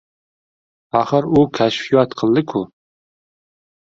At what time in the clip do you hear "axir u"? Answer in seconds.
0.99-1.43